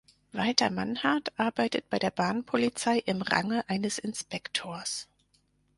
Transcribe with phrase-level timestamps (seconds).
[0.31, 5.07] Walter Mannhardt arbeitet bei der Bahnpolizei im Range eines Inspektors.